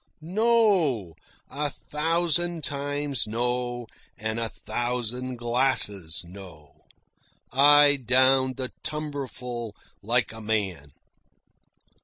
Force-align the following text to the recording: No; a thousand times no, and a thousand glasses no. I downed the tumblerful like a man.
No; 0.23 1.13
a 1.47 1.69
thousand 1.69 2.63
times 2.63 3.27
no, 3.27 3.85
and 4.17 4.39
a 4.39 4.49
thousand 4.49 5.35
glasses 5.35 6.23
no. 6.25 6.85
I 7.51 7.97
downed 7.97 8.57
the 8.57 8.71
tumblerful 8.83 9.75
like 10.01 10.31
a 10.33 10.41
man. 10.41 10.93